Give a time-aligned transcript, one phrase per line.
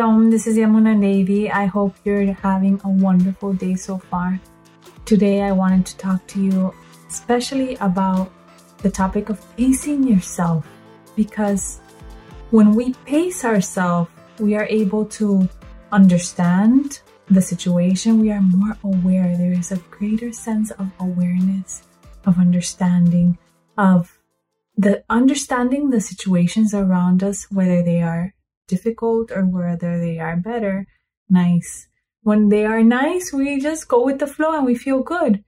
[0.00, 1.50] Om, this is Yamuna Devi.
[1.50, 4.40] I hope you're having a wonderful day so far.
[5.04, 6.74] Today, I wanted to talk to you
[7.08, 8.32] especially about
[8.78, 10.66] the topic of pacing yourself
[11.14, 11.80] because
[12.50, 15.48] when we pace ourselves, we are able to
[15.92, 18.20] understand the situation.
[18.20, 19.36] We are more aware.
[19.36, 21.84] There is a greater sense of awareness,
[22.26, 23.38] of understanding,
[23.78, 24.18] of
[24.76, 28.33] the understanding the situations around us, whether they are
[28.66, 30.86] difficult or whether they are better,
[31.28, 31.88] nice.
[32.22, 35.44] When they are nice, we just go with the flow and we feel good.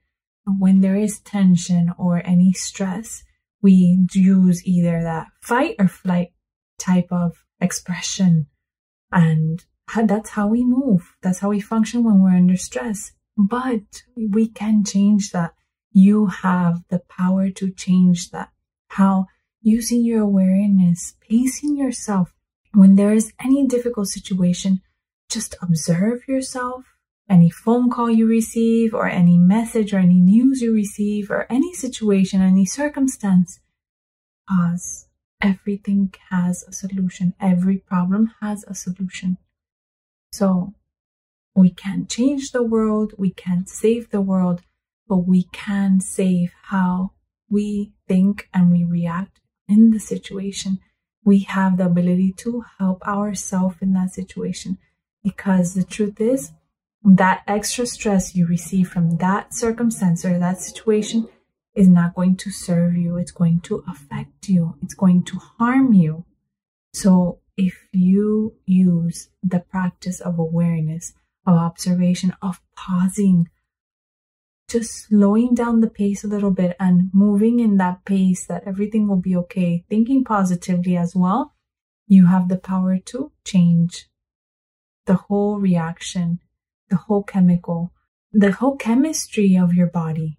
[0.59, 3.23] When there is tension or any stress,
[3.61, 6.29] we use either that fight or flight
[6.77, 8.47] type of expression.
[9.11, 11.15] And that's how we move.
[11.21, 13.11] That's how we function when we're under stress.
[13.35, 15.53] But we can change that.
[15.91, 18.51] You have the power to change that.
[18.89, 19.25] How
[19.61, 22.31] using your awareness, pacing yourself,
[22.77, 24.81] when there is any difficult situation,
[25.31, 26.85] just observe yourself.
[27.27, 31.73] Any phone call you receive, or any message, or any news you receive, or any
[31.73, 33.59] situation, any circumstance,
[34.47, 35.07] pause.
[35.41, 37.33] Everything has a solution.
[37.41, 39.37] Every problem has a solution.
[40.31, 40.73] So
[41.55, 44.61] we can't change the world, we can't save the world,
[45.07, 47.13] but we can save how
[47.49, 50.79] we think and we react in the situation
[51.27, 54.77] we have the ability to help ourselves in that situation.
[55.21, 56.53] Because the truth is,
[57.03, 61.27] that extra stress you receive from that circumstance or that situation
[61.75, 63.17] is not going to serve you.
[63.17, 64.75] It's going to affect you.
[64.81, 66.23] It's going to harm you.
[66.93, 71.11] So if you use the practice of awareness,
[71.45, 73.49] of observation, of pausing,
[74.69, 79.07] just slowing down the pace a little bit and moving in that pace that everything
[79.07, 81.53] will be okay, thinking positively as well,
[82.05, 84.07] you have the power to change
[85.05, 86.39] the whole reaction,
[86.89, 87.93] the whole chemical,
[88.33, 90.37] the whole chemistry of your body.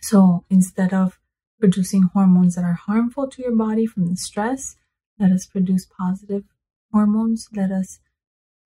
[0.00, 1.18] So instead of
[1.58, 4.76] producing hormones that are harmful to your body from the stress,
[5.18, 6.44] let us produce positive
[6.92, 7.48] hormones.
[7.54, 7.98] Let us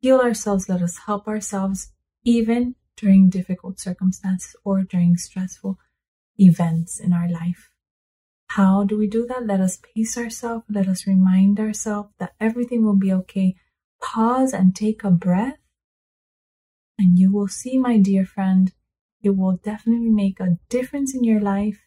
[0.00, 0.68] heal ourselves.
[0.68, 1.92] Let us help ourselves,
[2.24, 5.78] even during difficult circumstances or during stressful
[6.38, 7.70] events in our life.
[8.48, 9.46] How do we do that?
[9.46, 10.64] Let us pace ourselves.
[10.68, 13.54] Let us remind ourselves that everything will be okay.
[14.02, 15.58] Pause and take a breath.
[16.98, 18.72] And you will see, my dear friend,
[19.22, 21.80] it will definitely make a difference in your life.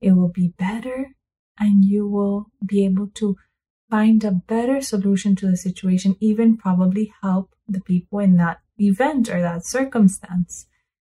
[0.00, 1.16] It will be better
[1.58, 3.36] and you will be able to
[3.94, 9.28] find a better solution to the situation, even probably help the people in that event
[9.28, 10.66] or that circumstance.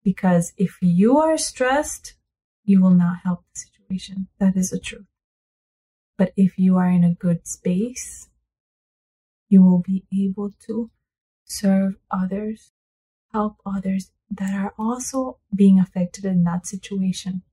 [0.04, 2.16] Because if you are stressed,
[2.64, 4.30] you will not help the situation.
[4.40, 5.06] That is the truth.
[6.18, 8.30] But if you are in a good space,
[9.48, 10.90] you will be able to
[11.46, 12.72] serve others,
[13.32, 17.44] help others that are also being affected in that situation.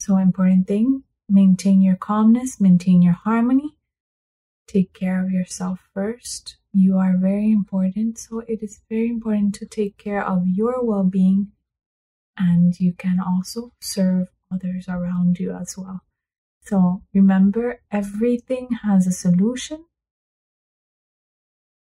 [0.00, 3.75] So important thing, maintain your calmness, maintain your harmony,
[4.66, 8.18] take care of yourself first you are very important.
[8.18, 11.52] So it is very important to take care of your well being
[12.36, 16.02] and you can also serve others around you as well.
[16.60, 19.86] So remember, everything has a solution.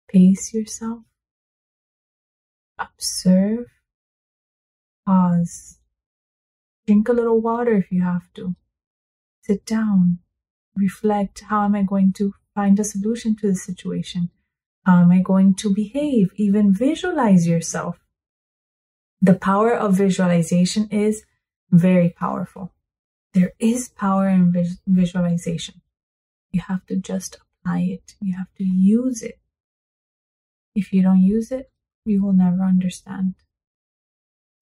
[0.09, 1.03] Pace yourself,
[2.79, 3.67] observe,
[5.07, 5.79] pause,
[6.87, 8.55] drink a little water if you have to,
[9.43, 10.19] sit down,
[10.77, 14.31] reflect how am I going to find a solution to the situation?
[14.87, 16.33] How am I going to behave?
[16.37, 18.01] Even visualize yourself.
[19.21, 21.25] The power of visualization is
[21.71, 22.73] very powerful.
[23.35, 25.83] There is power in vis- visualization.
[26.53, 28.15] You have to just apply it.
[28.23, 29.39] You have to use it.
[30.75, 31.71] If you don't use it,
[32.05, 33.35] you will never understand.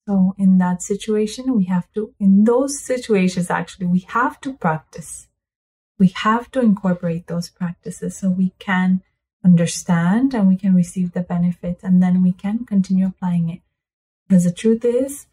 [0.07, 5.27] So in that situation, we have to, in those situations, actually, we have to practice.
[5.97, 9.01] We have to incorporate those practices so we can
[9.43, 13.61] understand and we can receive the benefits and then we can continue applying it.
[14.27, 15.27] Because the truth is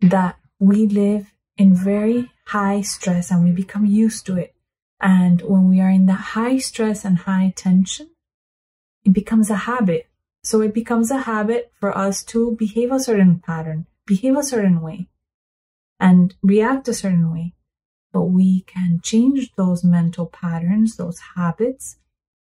[0.00, 4.54] that we live in very high stress and we become used to it.
[5.00, 8.10] And when we are in that high stress and high tension,
[9.04, 10.08] it becomes a habit.
[10.42, 14.80] So it becomes a habit for us to behave a certain pattern, behave a certain
[14.80, 15.08] way,
[16.00, 17.54] and react a certain way.
[18.12, 21.96] But we can change those mental patterns, those habits,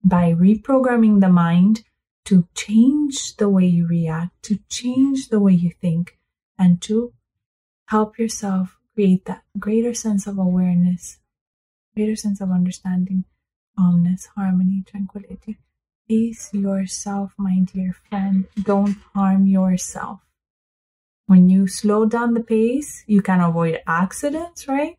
[0.04, 1.84] by reprogramming the mind
[2.26, 6.18] to change the way you react, to change the way you think,
[6.58, 7.14] and to
[7.88, 11.20] help yourself create that greater sense of awareness,
[11.96, 13.26] greater sense of understanding,
[13.78, 15.58] calmness, harmony, tranquility.
[16.08, 18.46] pace yourself, my dear friend.
[18.62, 20.20] Don't harm yourself.
[21.26, 24.98] When you slow down the pace, you can avoid accidents, right?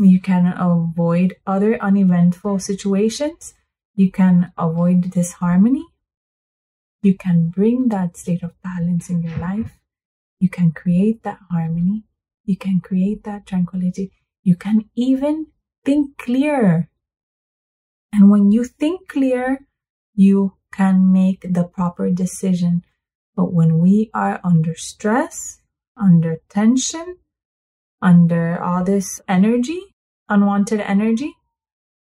[0.00, 3.52] You can avoid other uneventful situations.
[3.94, 5.84] You can avoid disharmony.
[7.02, 9.78] You can bring that state of balance in your life.
[10.38, 12.04] You can create that harmony.
[12.46, 14.10] You can create that tranquility.
[14.42, 15.48] You can even
[15.84, 16.88] think clear.
[18.10, 19.66] And when you think clear,
[20.14, 22.84] you can make the proper decision.
[23.36, 25.60] But when we are under stress,
[25.94, 27.18] under tension,
[28.00, 29.89] under all this energy,
[30.30, 31.34] unwanted energy,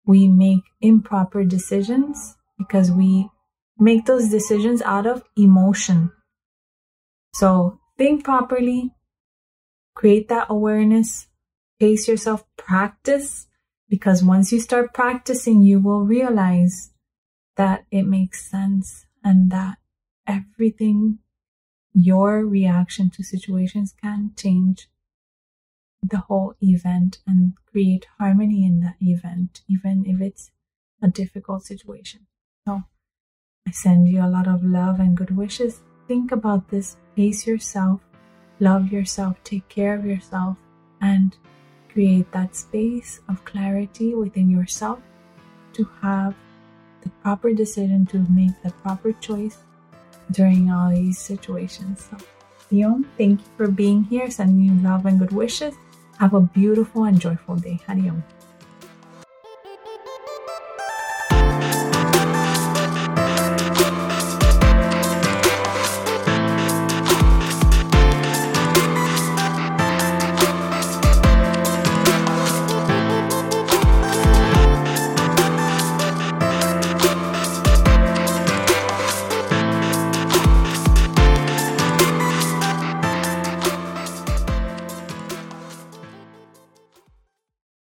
[0.05, 3.29] we make improper decisions because we
[3.77, 6.11] make those decisions out of emotion.
[7.33, 8.91] So think properly,
[9.95, 11.27] create that awareness,
[11.79, 13.47] pace yourself, practice,
[13.89, 16.91] because once you start practicing, you will realize
[17.57, 19.77] that it makes sense and that
[20.27, 21.19] everything,
[21.93, 24.87] your reaction to situations can change
[26.01, 30.51] the whole event and create harmony in that event, even if it's
[31.01, 32.27] a difficult situation.
[32.67, 32.83] So
[33.67, 35.81] I send you a lot of love and good wishes.
[36.07, 38.01] Think about this, pace yourself,
[38.59, 40.57] love yourself, take care of yourself,
[40.99, 41.37] and
[41.91, 44.99] create that space of clarity within yourself
[45.73, 46.35] to have
[47.01, 49.57] the proper decision to make the proper choice
[50.31, 52.09] during all these situations.
[52.09, 52.17] So,
[52.71, 55.75] Leon, thank you for being here, sending you love and good wishes.
[56.21, 57.79] Have a beautiful and joyful day.
[57.87, 58.23] Hari Om.